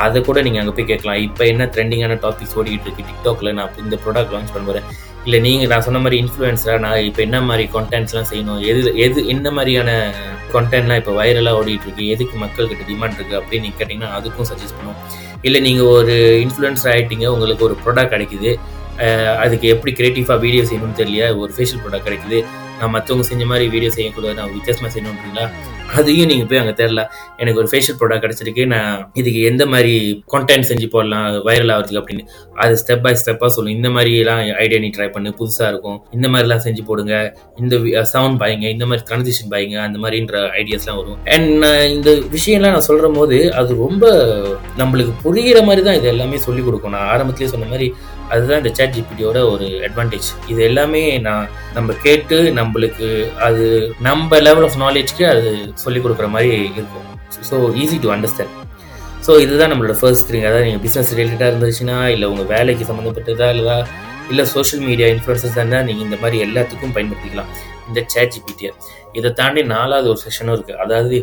[0.04, 1.20] அதை கூட நீங்கள் அங்கே போய் கேட்கலாம்.
[1.26, 3.08] இப்போ என்ன ட்ரெண்டிங்கான டாபிக்ஸ் ஓடிக்கிட்டு இருக்கு.
[3.10, 4.88] டிக்டாக்ல நான் இந்த ப்ராடக்ட் லான்ச் பண்ண போகிறேன்
[5.26, 8.60] இல்லை நீங்கள் நான் சொன்ன மாதிரி இன்ஃப்ளூயன்ஸராக நான் இப்போ என்ன மாதிரி கண்டென்ட்ஸ்லாம் செய்யணும்?
[8.70, 9.90] எது எது என்ன மாதிரியான
[10.54, 15.00] கண்டென்ட்லாம் இப்போ வைரலாக ஓடிட்டு இருக்கு எதுக்கு மக்கள்கிட்ட டிமாண்ட் இருக்குது அப்படின்னு நீங்கள் கேட்டிங்கன்னா அதுக்கும் சஜஸ்ட் பண்ணுவோம்.
[15.46, 16.14] இல்லை நீங்கள் ஒரு
[16.44, 18.52] இன்ஃப்ளூயன்ஸர் ஆகிட்டீங்க உங்களுக்கு ஒரு ப்ராடக்ட் கிடைக்குது.
[19.44, 22.38] அதுக்கு எப்படி கிரியேட்டிவாக வீடியோ செய்யணும்னு தெரியல ஒரு ஃபேஷியல் ப்ராடக்ட் கிடைக்குது.
[22.80, 25.46] நான் மற்றவங்க செஞ்ச மாதிரி வீடியோ செய்யக்கூடாது நான் வித்தியாசமாக செய்யணுன்றீங்களா?
[25.98, 27.00] அதையும் நீங்கள் போய் அங்கே தெரில
[27.40, 28.62] எனக்கு ஒரு ஃபேஷியல் ப்ராடக்ட் கிடச்சிருக்கு.
[28.72, 29.92] நான் இதுக்கு எந்த மாதிரி
[30.34, 32.24] கண்டென்ட் செஞ்சு போடலாம் வைரல் ஆகிறதுக்கு அப்படின்னு
[32.64, 35.98] அது ஸ்டெப் பை ஸ்டெப்பாக சொல்லும் இந்த மாதிரிலாம் ஐடியா நீ ட்ரை பண்ணு புதுசாக இருக்கும்.
[36.16, 37.14] இந்த மாதிரிலாம் செஞ்சு போடுங்க.
[37.62, 38.66] இந்த சவுண்ட் பாய்ங்க.
[38.76, 39.78] இந்த மாதிரி ட்ரான்சிஷன் பாய்ங்க.
[39.86, 41.20] அந்த மாதிரின்ற ஐடியாஸ்லாம் வரும்.
[41.36, 41.66] அண்ட்
[41.96, 44.04] இந்த விஷயம்லாம் நான் சொல்கிற போது அது ரொம்ப
[44.82, 46.94] நம்மளுக்கு புரிகிற மாதிரி தான் இது எல்லாமே சொல்லிக் கொடுக்கும்.
[46.96, 47.88] நான் ஆரம்பத்துலேயே சொன்ன மாதிரி
[48.32, 53.08] அதுதான் இந்த சேட் ஜிபிடியோட ஒரு அட்வான்டேஜ் இது எல்லாமே நான் நம்ம கேட்டு நம்மளுக்கு
[53.46, 53.66] அது
[54.08, 55.50] நம்ம லெவல் ஆஃப் நாலேஜ்க்கு அது
[55.84, 57.06] சொல்லிக் கொடுக்குற மாதிரி இருக்கும்.
[57.50, 58.54] So easy to understand
[59.26, 63.78] so இதுதான் நம்மளோட ஃபர்ஸ்ட் த்ரீ அதாவது நீங்கள் பிஸ்னஸ் ரிலேட்டடாக இருந்துச்சுன்னா இல்லை உங்கள் வேலைக்கு சம்மந்தப்பட்டதா இல்லைதா
[64.32, 67.50] இல்லை சோஷியல் மீடியா இன்ஃப்ளூன்சஸ் இருந்தால் நீங்கள் இந்த மாதிரி எல்லாத்துக்கும் பயன்படுத்திக்கலாம்.
[67.88, 68.70] இந்த சேட் ஜிபிடியை
[69.18, 71.16] இதை தாண்டி நாலாவது ஒரு செஷனும் இருக்குது அதாவது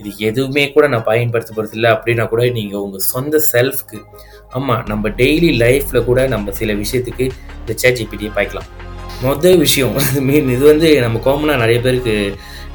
[0.00, 3.98] இது எதுவுமே கூட நான் பயன்படுத்த போகிறது இல்லை அப்படின்னா கூட நீங்கள் உங்கள் சொந்த செல்ஃப்க்கு
[4.50, 7.24] ஆமாம் நம்ம டெய்லி லைஃப்பில் கூட நம்ம சில விஷயத்துக்கு
[7.60, 8.68] இந்த சேட் ஜிபிடியை பாய்க்கலாம்.
[9.22, 9.94] மொதல் விஷயம்
[10.26, 12.14] மீன் இது வந்து நம்ம காமனாக நிறைய பேருக்கு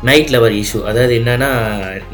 [0.04, 1.50] நைட் லவர் இஷ்யூ அதாவது என்னென்னா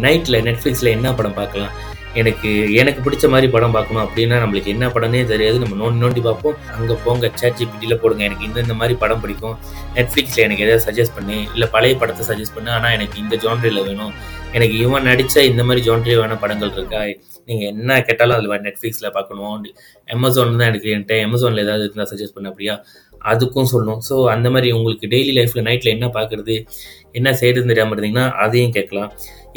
[0.05, 1.73] நைட்டில் நெட்ஃப்ளிக்ஸில் என்ன படம் பார்க்கலாம்?
[2.19, 2.49] எனக்கு
[2.81, 5.57] எனக்கு பிடிச்ச மாதிரி படம் பார்க்கணும் அப்படின்னா நம்மளுக்கு என்ன படம்னே தெரியாது.
[5.59, 6.55] நம்ம நோண்டி நோண்டி பார்ப்போம்.
[6.77, 8.23] அங்கே போங்க சேட் ஜிபிடியில் போடுங்க.
[8.23, 9.57] எனக்கு இந்தந்த மாதிரி படம் பிடிக்கும்.
[9.97, 11.37] நெட்ஃப்ளிக்ஸில் எனக்கு எதாவது சஜஸ்ட் பண்ணி.
[11.53, 12.71] இல்லை பழைய படத்தை சஜஸ்ட் பண்ணு.
[12.71, 14.13] ஆனால் எனக்கு இந்த ஜான்ரியில் வேணும்.
[14.57, 17.01] எனக்கு இவன் நடித்த இந்த மாதிரி ஜான்ரியான படங்கள் இருக்கா?
[17.45, 19.63] நீங்கள் என்ன கேட்டாலும் அதில் நெட்ஃப்ளிக்ஸில் பார்க்கணும்.
[20.15, 21.15] அமேசான் தான் எனக்கு என்கிட்ட.
[21.27, 22.75] அமேசானில் ஏதாவது இருந்தால் சஜஸ்ட் பண்ண அப்படியா?
[23.31, 24.01] அதுக்கும் சொல்லணும்.
[24.09, 26.55] ஸோ அந்த மாதிரி உங்களுக்கு டெய்லி லைஃப்பில் நைட்டில் என்ன பார்க்குறது
[27.19, 29.09] என்ன செய்கிறது தெரியாமல் இருந்தீங்கன்னா அதையும் கேட்கலாம்.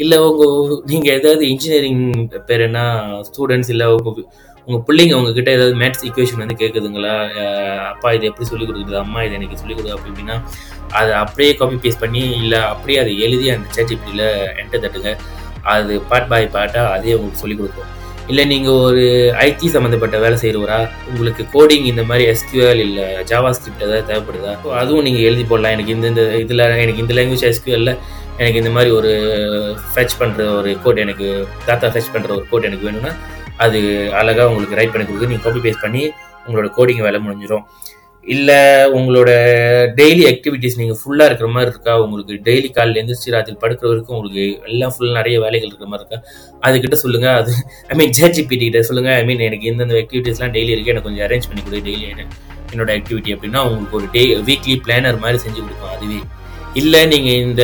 [0.03, 2.03] இல்லை உங்கள் நீங்கள் ஏதாவது இன்ஜினியரிங்
[2.49, 2.81] பேர் என்ன
[3.29, 4.27] ஸ்டூடெண்ட்ஸ் இல்லை உங்கள்
[4.67, 7.15] உங்கள் பிள்ளைங்க உங்ககிட்ட ஏதாவது மேத்ஸ் இக்குவேஷன் வந்து கேட்குதுங்களா
[7.91, 10.37] அப்பா இது எப்படி சொல்லிக் கொடுக்குறது அம்மா இது எனக்கு சொல்லிக் கொடுக்குது அப்படி அப்படின்னா
[10.99, 14.25] அதை அப்படியே காப்பி பேஸ்ட் பண்ணி இல்லை அப்படியே அதை எழுதி அந்த சேட்ஜிபிடியில்
[14.61, 15.13] என்டர் தட்டுங்க.
[15.73, 17.91] அது பார்ட் பாய் பார்ட்டாக அதே உங்களுக்கு சொல்லிக் கொடுக்கும்
[18.31, 19.01] இல்லை நீங்கள் ஒரு
[19.47, 20.77] ஐடி சம்மந்தப்பட்ட வேலை செய்கிறவரா
[21.09, 24.53] உங்களுக்கு கோடிங் இந்த மாதிரி எஸ்கியூஎல் இல்லை ஜாவா ஸ்கிரிப்ட் ஏதாவது தேவைப்படுதா?
[24.81, 25.75] அதுவும் நீங்கள் எழுதி போடலாம்.
[25.75, 27.93] எனக்கு இந்த இந்த இதில் எனக்கு இந்த லாங்குவேஜ் எஸ்கியூஎல்ல
[28.37, 29.11] எனக்கு இந்த மாதிரி ஒரு
[29.91, 31.27] ஃபெச் பண்ணுற ஒரு கோட் எனக்கு
[31.65, 33.11] தாத்தா ஃபெச் பண்ணுற ஒரு கோட் எனக்கு வேணும்னா
[33.65, 33.79] அது
[34.21, 36.03] அழகாக உங்களுக்கு ரைட் பண்ணி கொடுத்து நீங்கள் காப்பி பேஸ்ட் பண்ணி
[36.47, 37.65] உங்களோட கோடிங் வேலை முடிஞ்சிடும்
[38.33, 38.57] இல்லை
[38.97, 39.31] உங்களோட
[39.97, 41.93] டெய்லி ஆக்டிவிட்டீஸ் நீங்கள் ஃபுல்லாக இருக்கிற மாதிரி இருக்கா?
[42.03, 46.19] உங்களுக்கு டெய்லி காலையில் எழுந்திரிச்சு ராத்திரி படுக்கிற வரைக்கும் உங்களுக்கு எல்லாம் ஃபுல்லாக நிறைய வேலைகள் இருக்கிற மாதிரி இருக்கா?
[46.67, 47.53] அதுக்கிட்ட சொல்லுங்கள் அது
[47.91, 51.49] ஐ மீன் ஜேஜிபிடி கிட்ட சொல்லுங்கள் ஐ மீன் எனக்கு இந்தந்த ஆக்டிவிட்டீஸ்லாம் டெய்லி இருக்குது எனக்கு கொஞ்சம் அரேஞ்ச்
[51.49, 51.83] பண்ணி கொடு.
[51.89, 52.07] டெய்லி
[52.73, 56.19] என்னோட ஆக்டிவிட்டி அப்படின்னா உங்களுக்கு ஒரு டே வீக்லி பிளானர் மாதிரி செஞ்சு கொடுக்கும் அதுவே.
[56.79, 57.63] இல்லை நீங்கள் இந்த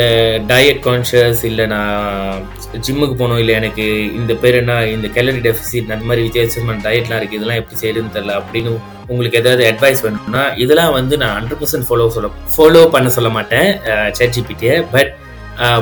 [0.49, 2.43] டயட் கான்ஷியஸ் இல்லை நான்
[2.85, 3.85] ஜிம்முக்கு போகணும் இல்லை எனக்கு
[4.19, 8.37] இந்த பேர் என்ன இந்த கேலரி டெஃபிசிட் அந்த மாதிரி வித்தியாசமான டயட்லாம் இருக்குது இதெல்லாம் எப்படி செய்யுதுன்னு தெரில
[8.41, 8.71] அப்படின்னு
[9.11, 13.69] உங்களுக்கு ஏதாவது அட்வைஸ் வேணும்னா இதெல்லாம் வந்து நான் ஹண்ட்ரட் பர்சன்ட் ஃபாலோ சொல்ல ஃபாலோ பண்ண சொல்ல மாட்டேன்
[14.19, 15.11] சேட்ஜிபிட்டியை பட்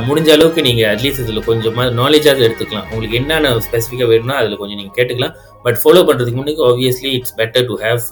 [0.07, 2.87] முடிஞ்ச அளவுக்கு நீங்கள் அட்லீஸ்ட் இதில் கொஞ்சமாக நாலேஜாவது எடுத்துக்கலாம்.
[2.91, 5.35] உங்களுக்கு என்னென்ன ஸ்பெசிஃபிக்காக வேணும்னா அதில் கொஞ்சம் நீங்கள் கேட்டுக்கலாம்.
[5.65, 8.03] பட் ஃபாலோ பண்ணுறதுக்கு முன்னாடி obviously it's better to have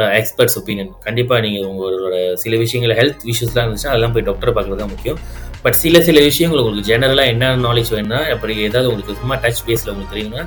[0.00, 4.80] Uh, experts opinion கண்டிப்பாக நீங்கள் உங்களோட சில விஷயங்கள் ஹெல்த் இஷ்யூஸ்லாம் இருந்துச்சுன்னா அதெல்லாம் போய் டாக்டரை பார்க்குறது
[4.82, 5.20] தான் முக்கியம்.
[5.62, 9.90] பட் சில சில விஷயங்கள் உங்களுக்கு ஜெனரலாக என்ன நாலேஜ் வேணும்னா அப்படி ஏதாவது உங்களுக்கு சும்மா டச் பேஸில்
[9.92, 10.42] உங்களுக்கு தெரியும்னா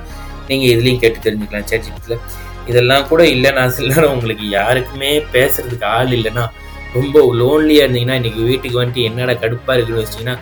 [0.49, 2.21] நீங்கள் இதுலேயும் கேட்டு தெரிஞ்சுக்கலாம் சேட்ஜிபிட்டியில்
[2.71, 6.45] இதெல்லாம் கூட இல்லை நான் சில நேரம் உங்களுக்கு யாருக்குமே பேசுறதுக்கு ஆள் இல்லைன்னா
[6.97, 10.37] ரொம்ப லோன்லியாக இருந்தீங்கன்னா இன்றைக்கி வீட்டுக்கு வந்துட்டு என்னடா கடுப்பாக இருக்குன்னு வச்சிங்கன்னா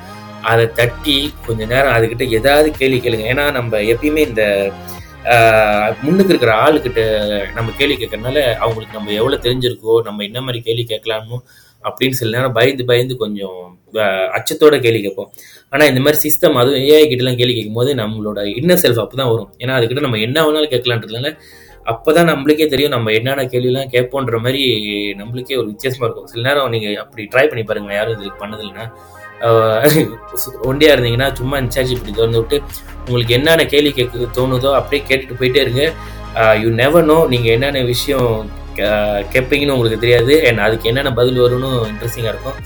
[0.52, 1.18] அதை தட்டி
[1.48, 3.26] கொஞ்ச நேரம் அதுக்கிட்ட ஏதாவது கேள்வி கேளுங்க.
[3.34, 4.44] ஏன்னா நம்ம எப்பயுமே இந்த
[6.04, 7.02] முன்னுக்கு இருக்கிற ஆளுக்கிட்ட
[7.56, 11.38] நம்ம கேள்வி கேட்கறதுனால அவங்களுக்கு நம்ம எவ்வளோ தெரிஞ்சிருக்கோ நம்ம என்ன மாதிரி கேள்வி கேட்கலாமோ
[11.88, 13.60] அப்படின்னு சில நேரம் பயந்து பயந்து கொஞ்சம்
[14.38, 15.30] அச்சத்தோட கேள்வி கேட்போம்.
[15.74, 19.50] ஆனால் இந்த மாதிரி சிஸ்டம் அதுவும் ஏஐ கிட்டலாம் கேள்வி கேட்கும்போது நம்மளோட இன்னர் செல்ஃப் அப்போ தான் வரும்.
[19.62, 21.32] ஏன்னா அதுக்கிட்ட நம்ம என்ன வேணாலும் கேட்கலான்றதுனால
[21.92, 24.64] அப்போ தான் நம்மளுக்கே தெரியும் நம்ம என்னென்ன கேள்விலாம் கேட்போன்ற மாதிரி
[25.20, 26.30] நம்மளுக்கே ஒரு வித்தியாசமாக இருக்கும்.
[26.32, 28.88] சில நேரம் நீங்கள் அப்படி ட்ரை பண்ணி பாருங்கள் யாரும் இதுக்கு பண்ணதில்லைன்னா.
[30.70, 32.58] ஒண்டியாக இருந்தீங்கன்னா சும்மா இன்சார்ஜ் இப்படி திறந்து விட்டு
[33.08, 35.84] உங்களுக்கு என்னென்ன கேள்வி கேட்க தோணுதோ அப்படியே கேட்டுட்டு போயிட்டே இருங்க.
[36.62, 38.32] யூ நெவர் நோ நீங்கள் என்னென்ன விஷயம்
[39.34, 40.34] கேட்பீங்கன்னு உங்களுக்கு தெரியாது.
[40.48, 42.58] அண்ட் அதுக்கு என்னென்ன பதில் வரும்னு இன்ட்ரெஸ்டிங்காக இருக்கும்.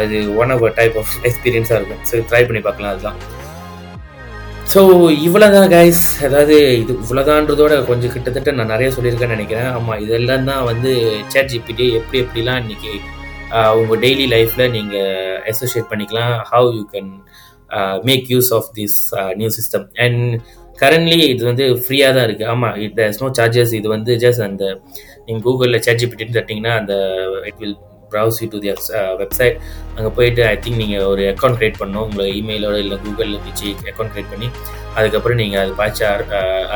[0.00, 2.02] அது ஒன் ஆஃப் டைப் ஆஃப் எக்ஸ்பீரியன்ஸாக இருக்கும்.
[2.10, 3.18] ஸோ ட்ரை பண்ணி பார்க்கலாம் அதுதான்.
[4.72, 4.80] ஸோ
[5.26, 9.70] இவ்வளோதான் கைஸ் அதாவது இது இவ்வளோதான்றதோட கொஞ்சம் கிட்டத்தட்ட நான் நிறைய சொல்லியிருக்கேன்னு நினைக்கிறேன்.
[9.76, 10.92] ஆமாம் இதெல்லாம் தான் வந்து
[11.34, 12.92] சேட் ஜிபிடி எப்படி எப்படிலாம் இன்னைக்கு
[13.80, 16.36] உங்கள் டெய்லி லைஃப்பில் நீங்கள் அசோசியேட் பண்ணிக்கலாம்.
[16.52, 17.10] How you can
[18.02, 18.98] make use of this
[19.40, 20.22] new system and
[20.82, 24.64] currently இது வந்து ஃப்ரீயாக தான் இருக்குது ஆமாம் இட் தேர்ஸ் நோ சார்ஜஸ் இது வந்து ஜஸ்ட் அந்த
[25.26, 26.94] நீங்கள் கூகுளில் சேட்ஜிபிட்டின்னு தட்டிங்கன்னா அந்த
[27.50, 27.76] it will
[28.16, 28.72] browse you to the
[29.22, 29.56] website
[29.96, 32.04] அங்கே போயிட்டு ஐ திங்க் நீங்கள் ஒரு அக்கௌண்ட் க்ரியேட் பண்ணணும்.
[32.08, 34.48] உங்களை இமெயிலோட இல்லை கூகுளில் வச்சு அக்கௌண்ட் க்ரியேட் பண்ணி
[34.98, 36.00] அதுக்கப்புறம் நீங்கள் அது பாய்ச்ச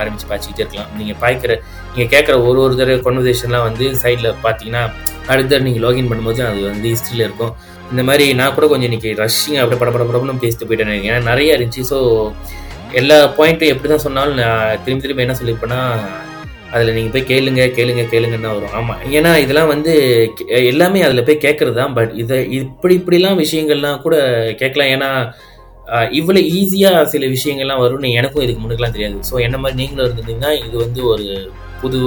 [0.00, 0.90] ஆரம்பித்து பாய்ச்சிக்கிட்டே இருக்கலாம்.
[1.00, 1.53] நீங்கள் பாய்க்கிற
[1.92, 4.83] நீங்கள் கேட்குற ஒரு ஒரு தடவை கான்வர்சேஷன்லாம் வந்து சைடில் பார்த்தீங்கன்னா
[5.33, 7.53] அடுத்த நீங்கள் லாகின் பண்ணும்போது அது வந்து ஹிஸ்ட்ரியில் இருக்கும்.
[7.92, 11.85] இந்த மாதிரி நான் கூட கொஞ்சம் இன்றைக்கி ரஷ்ஷிங் அப்படியே பட பட பேசிட்டு போயிட்டேன் ஏன்னா நிறையா இருந்துச்சு.
[11.92, 11.98] ஸோ
[13.00, 15.81] எல்லா பாயிண்ட்டும் எப்படி தான் சொன்னாலும் நான் திரும்பி திரும்பி என்ன சொல்லியிருப்பேன்னா
[16.75, 18.75] அதில் நீங்கள் போய் கேளுங்க கேளுங்க கேளுங்கன்னு தான் வரும்.
[18.79, 19.93] ஆமாம் ஏன்னா இதெல்லாம் வந்து
[20.73, 21.95] எல்லாமே அதில் போய் கேட்குறது தான்.
[21.99, 24.17] பட் இதை இப்படி இப்படிலாம் விஷயங்கள்லாம் கூட
[24.63, 24.93] கேட்கலாம்.
[24.97, 25.11] ஏன்னா
[26.19, 29.17] இவ்வளோ ஈஸியாக சில விஷயங்கள்லாம் வரும்னு எனக்கும் இதுக்கு முன்னுக்குலாம் தெரியாது.
[29.31, 31.27] ஸோ என்ன மாதிரி நீங்களும் இருந்திருந்தீங்கன்னா இது வந்து ஒரு
[31.83, 32.01] புது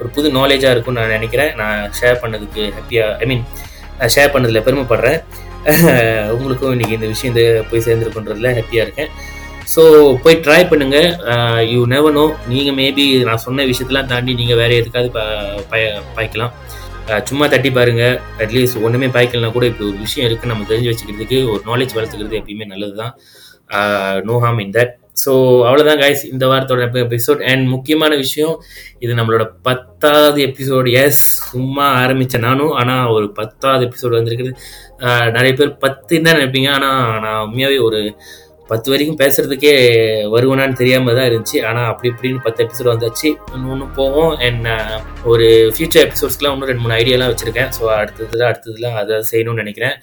[0.00, 1.52] ஒரு புது நாலேஜாக இருக்கும்னு நான் நினைக்கிறேன்.
[1.60, 3.44] நான் ஷேர் பண்ணதுக்கு ஹாப்பியாக ஐ மீன்
[3.98, 5.20] நான் ஷேர் பண்ணதில் பெருமைப்படுறேன்.
[6.34, 7.36] உங்களுக்கும் இன்றைக்கி இந்த விஷயம்
[7.70, 9.10] போய் சேர்ந்துருக்குன்றதுல ஹாப்பியாக இருக்கேன்.
[9.74, 9.82] ஸோ
[10.24, 10.98] போய் ட்ரை பண்ணுங்க.
[11.72, 16.52] யூ நெவர் நோ நீங்கள் மேபி நான் சொன்ன விஷயத்தெல்லாம் தாண்டி நீங்கள் வேற எதுக்காவது ப- பாய்க்கலாம்.
[17.30, 18.04] சும்மா தட்டி பாருங்க.
[18.44, 22.66] அட்லீஸ்ட் ஒன்றுமே பாய்க்கலனா கூட இப்படி ஒரு விஷயம் இருக்குது நம்ம தெரிஞ்சு வச்சுக்கிறதுக்கு ஒரு நாலேஜ் வளர்த்துக்கிறது எப்பயுமே
[22.66, 23.12] நல்லது தான்
[24.28, 25.32] no harm in that so
[25.68, 28.54] அவ்வளோதான் கைஸ் இந்த வாரத்தோட எபிசோட் அண்ட் முக்கியமான விஷயம்
[28.98, 32.74] இது நம்மளோட பத்தாவது எபிசோடு எஸ் சும்மா ஆரம்பித்தேன் நானும்.
[32.80, 34.52] ஆனால் ஒரு பத்தாவது எபிசோடு வந்திருக்குது.
[35.36, 36.70] நிறைய பேர் பத்துன்னு தான் நினைப்பீங்க.
[36.70, 38.00] ஆனால் நான் உண்மையாகவே ஒரு
[38.70, 39.72] பத்து வரைக்கும் பேசுறதுக்கே
[40.34, 41.58] வருவனான்னு தெரியாம தான் இருந்துச்சு.
[41.68, 43.28] ஆனால் அப்படி இப்படின்னு பத்து எபிசோட் வந்தாச்சு.
[43.54, 44.68] இன்னும் ஒன்று போவோம் அண்ட்
[45.32, 47.70] ஒரு ஃபியூச்சர் எபிசோட்ஸ்லாம் இன்னும் ரெண்டு மூணு ஐடியாலாம் வச்சிருக்கேன்.
[47.78, 49.96] ஸோ அடுத்ததுல அடுத்ததுலாம் அதை செய்யணும்னு நினைக்கிறேன்.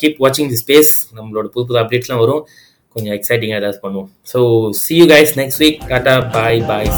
[0.00, 2.42] கீப் வாட்சிங் தி ஸ்பேஸ் நம்மளோட புது புது அப்டேட்ஸ்லாம் வரும்.
[2.96, 4.10] கொஞ்சம் எக்ஸைட்டிங்காக ஏதாவது பண்ணுவோம்.
[4.32, 4.40] So
[4.82, 6.90] see you guys next week tata bye bye